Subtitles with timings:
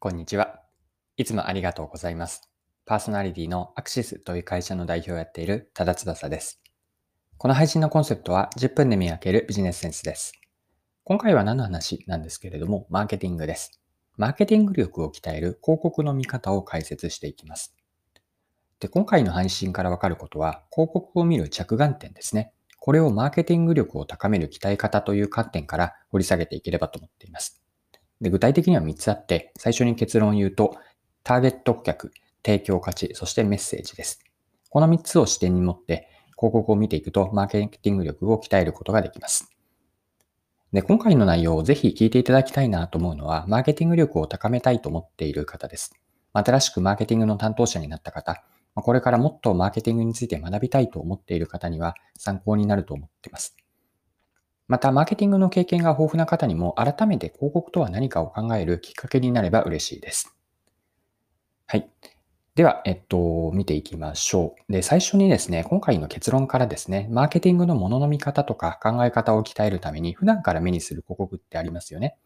[0.00, 0.60] こんにちは。
[1.16, 2.48] いつもありがとうございます。
[2.86, 6.62] パーソナリティのアクシスという会社の代表をやっている多田翼です。
[7.36, 10.34] この配信のコンセプトは10分で見分けるビジネスセンスです。
[11.02, 13.80] 今回は何の話なんですけれども、マーケティングです。
[14.16, 17.74] マーケティング力を鍛える広告の見方を解説していきます。
[18.78, 22.52] で、今回の配信からわかることは、広告を見る着眼点ですね。
[22.78, 27.60] これをマーケティング力を高める鍛え方という観点から掘り下げていければと思っています。
[28.20, 30.76] で具体的には3つあって、最初に結論を言うと、
[31.22, 32.12] ターゲット顧客、
[32.44, 34.24] 提供価値、そしてメッセージです。
[34.70, 39.50] この3つを視点に持って、広告を見ていくと、マーケティング力を鍛えることができます。
[40.72, 45.94] で、今回の内容をぜひ聞いていただきたいなと思うのは、マーケティング力を高めたいと思っている方です。
[46.32, 53.56] 新しくマーケティングの担当者になった方、これからもっとマーケティングについて学びたいと思っている方には参考になると思っています。
[54.68, 60.36] また、マーケティングの経験が豊富な方にも改めて広告とは何かを考えるきっかけになれば嬉しいです。
[61.66, 61.90] はい。
[62.54, 64.72] では、えっと、見ていきましょう。
[64.72, 72.16] で、最初にですね、今回の結論からですね、マーケティングのものの見方とか考え方を鍛えるために、普段から目にする広告ってありますよね。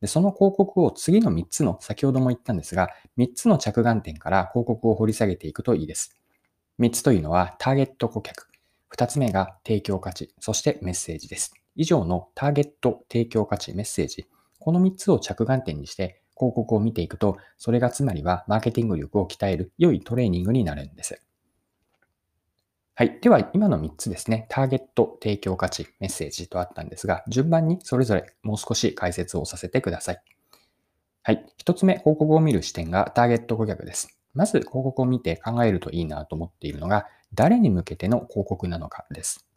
[0.00, 6.18] で、その広告を次の3つの、先ほども言ったんですが、3つの着眼点から広告を掘り下げていくといいです。
[6.80, 8.48] 3つというのは、ターゲット顧客。
[8.90, 11.61] 2つ目が提供価値、そしてメッセージです。
[11.74, 14.26] 以上のターゲット、提供価値、メッセージ。
[14.58, 21.20] この3つを着眼点にして広告を見ていくと、それがつまりはマーケティング力を鍛える良いトレーニングになるんです。
[22.94, 23.18] はい。
[23.22, 24.46] では、今の3つですね。
[24.50, 30.22] ターゲット、提供価値、メッセージとあったんですが、順番にそれぞれもう少し解説をさせてください。
[31.22, 31.46] はい。
[31.64, 34.20] 1つ目、広告を見る視点がターゲット顧客です。
[34.34, 39.51] まず、広告を見て考えるといいなと思っているのが、誰に向けての広告なのかです。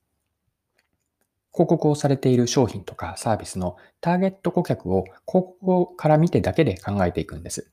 [1.56, 7.72] 広告をされている商品とかサービスのターゲット顧客を広告から見てだけで考えていくんです。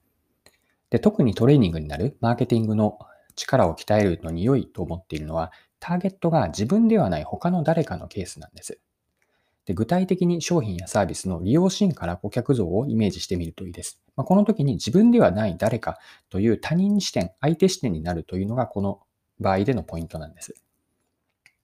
[0.90, 2.98] で特にトレーニングになるマーケティングの
[3.34, 8.78] 力を鍛えるのに良いと思っているのは、ターゲットが自分ではない他の誰かのケースなんです。
[9.64, 14.00] で具体的に商品やサービスの利用シーンから顧客像をイメージしてみるといいです。
[14.16, 15.98] まあ、この時に自分ではない誰か
[16.30, 19.00] という他人視点、相手視点になるというのがこの
[19.40, 20.54] 場合でのポイントなんです。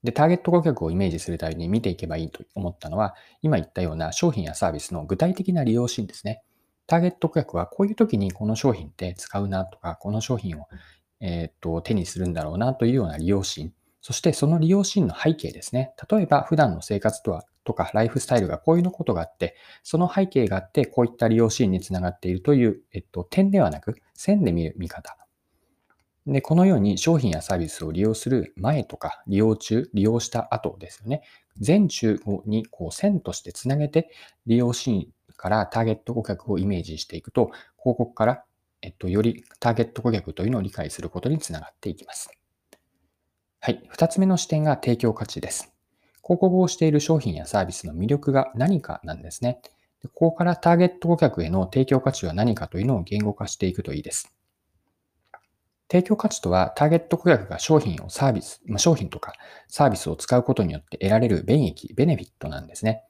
[0.02, 6.42] で、ターゲット顧客をイメージするために見ていけばいいと思ったのは、今言ったような商品やサービスの具体的な利用シーンですね。
[6.86, 10.68] ターゲット顧客はこういう時にこの商品って使うなとか、この商品を、
[11.20, 13.72] えー、と手にするんだろうなというような利用シーン。
[14.00, 15.92] そしてその利用シーンの背景ですね。
[16.10, 25.16] 例えば普段の生活とはとかライフスタイルがこういうのことがあって、その背景があってこういった利用シーンにつながっているという、えっと、点ではなく線で見る見方。
[26.28, 31.22] で、このように商品やサービスを利用する前とか、利用中、利用した後ですよね。
[31.66, 34.10] 前中にこう線としてつなげて、
[34.46, 37.46] 利用シーンからターゲット顧客をイメージしていくと、
[37.82, 38.44] 広告から、
[38.82, 42.30] えっと、よりターゲット顧客というのを理解することにつながっていきます。
[43.60, 43.82] はい。
[43.88, 45.72] 二つ目の視点が提供価値です。
[46.22, 49.62] 広告をしている商品やサービスの魅力が何かなんですね。
[50.12, 54.37] ここからターゲット顧客への提供価値は何かというのを言語化していくといいです。
[55.90, 59.32] 提供価値とは、ターゲット顧客が商品をサービス、まあ、商品とか
[59.68, 63.04] サービスを使うことによって得られる便益、ベネフィットなんですね。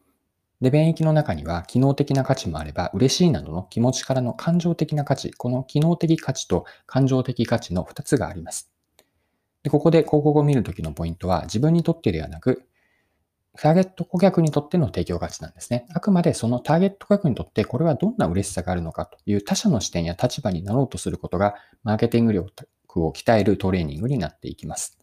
[0.61, 8.71] で、便益の中には、機能的な価値もあれば、嬉しいなどの気持ちからの感情的な価値、この機能的価値と感情的価値の2つがあります。
[9.63, 12.68] で、ここで広告を見るときのポイントは、自分にとってではなく、
[13.57, 15.87] ターゲット顧客にとっての提供価値なんですね。
[15.95, 22.69] あくまでそのターゲット顧客にとってこれはどんな嬉しさがあるのかという他者の視点や立場になろうとすることがマーケティング力
[23.05, 24.99] を鍛えるトレーニングになっていきます。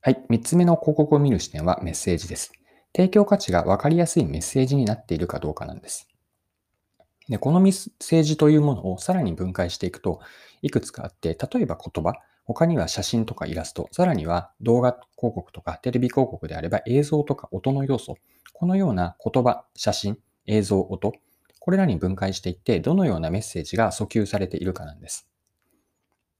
[0.00, 0.24] はい。
[0.28, 2.52] 三つ目の広告を見る視点はメッセージです。
[2.94, 6.08] 提供価値が分かりやすいメッセージになっているかどうかなんです。
[7.28, 10.20] でこのメッセージというものをさらに分解していくと
[10.62, 12.14] いくつかあって、例えば言葉、
[12.46, 18.16] 他には写真とかイラスト、さらには動画広告とかテレビ広告であれば映像とか音の要素、
[18.52, 21.12] このような言葉、写真、映像、音、
[21.58, 25.28] これらに分解していって、どのようなメッセージが訴求されているかなんです。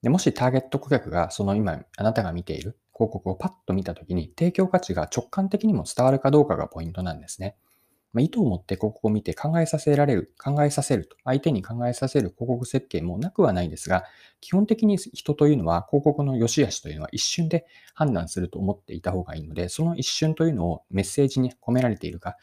[0.03, 7.57] でもしターゲット顧客がその今あなたが見ている広告をパッと見たときに提供価値が直感的にも伝わるかどうかがポイントなんですね。
[8.13, 14.05] まあ、意図を持って広告を見て考えさせられる、考えさせると、相手に考えさせる広告設計もなくはないですが、
[14.41, 22.37] 基本的に人というのは広告の良し悪しというのは一瞬で判断すると思っていた方がいいので、その一瞬というのをメッセージに込められているか、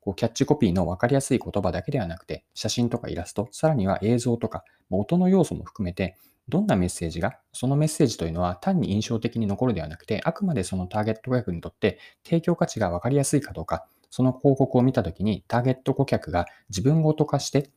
[0.00, 6.16] こうキャッチコピーの分かりやすい言葉だけではなくて、写真とかイラスト、さらには映像とか、音の要素も含めて、
[6.48, 17.70] どんなメッセージが、そのメッセージというのは単に印象的に残るではなくて、あくまでそのターゲット顧客にとって提供価値が分かりやすいかどうか、その広告を見たときにターゲット顧客が自分ごと化して、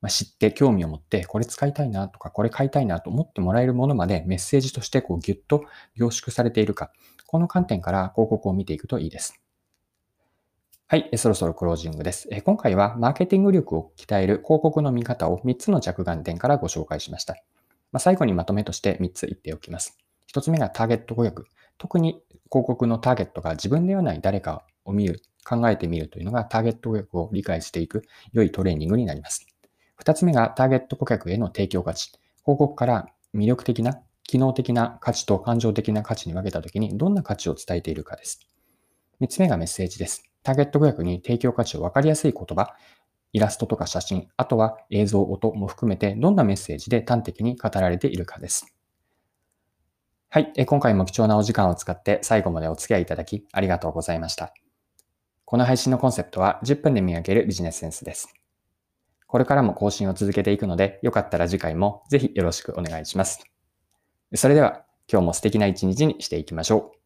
[0.00, 5.64] まあ、知って興味を持って、これ使いたいなとか、これ買いたいなと思ってもらえるものまでメッセージとしてこうギュッと
[5.96, 6.92] 凝縮されているか、
[7.26, 9.40] この観点から広告を見ていくといいです。
[10.86, 12.28] はい、そろそろクロージングです。
[12.44, 17.34] 今回はマーケティング力を鍛える広告の見方を3つの着眼点からご紹介しました。
[17.90, 19.98] まあ、最後にまとめとして3つ言っておきます。
[20.32, 21.46] 1つ目がターゲット顧客。
[21.78, 22.22] 特に
[22.52, 29.46] 広告のターゲットが自分ではない誰かを見る、考えてみるというのがターゲット顧客を理解していく良いトレーニングになります。
[29.96, 32.10] 二つ目がターゲット顧客への提供価値。
[32.44, 38.40] 広告から魅力的な、機能的な価値と感情的な価値に分けたときにどんな価値を伝えているかです。
[39.20, 40.24] 三つ目がメッセージです。
[40.42, 42.74] ターゲット顧客に提供価値を分かりやすい言葉、
[43.32, 48.74] イラストとか写真、あとは映像、音も含めてどんなメッセージで端的に語られているかです。
[50.30, 50.52] はい。
[50.66, 54.54] 今回も貴重なお時間を使って最後までお付き合いいただきありがとうございました。
[55.54, 58.34] この配信のコンセプトは10分で見分けるビジネスセンスです。
[59.28, 63.38] これからも更新を続けていくので、よかったら次回もぜひよろしくお願いします。
[64.34, 67.03] それでは今日も素敵な一日にしていきましょう。